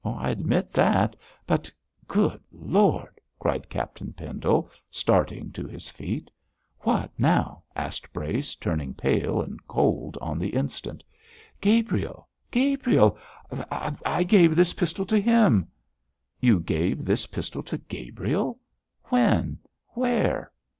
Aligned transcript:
'I 0.03 0.31
admit 0.31 0.71
that, 0.73 1.15
but 1.45 1.71
Good 2.07 2.41
Lord!' 2.51 3.21
cried 3.37 3.69
Captain 3.69 4.13
Pendle, 4.13 4.71
starting 4.89 5.51
to 5.51 5.67
his 5.67 5.89
feet. 5.89 6.31
'What 6.79 7.11
now?' 7.19 7.61
asked 7.75 8.11
Brace, 8.11 8.55
turning 8.55 8.95
pale 8.95 9.43
and 9.43 9.63
cold 9.67 10.17
on 10.19 10.39
the 10.39 10.55
instant. 10.55 11.03
'Gabriel! 11.61 12.27
Gabriel! 12.49 13.15
I 13.53 13.95
I 14.03 14.23
gave 14.23 14.55
this 14.55 14.73
pistol 14.73 15.05
to 15.05 15.19
him.' 15.21 15.67
'You 16.39 16.61
gave 16.61 17.05
this 17.05 17.27
pistol 17.27 17.61
to 17.61 17.77
Gabriel? 17.77 18.57
When? 19.09 19.59
Where?' 19.89 20.51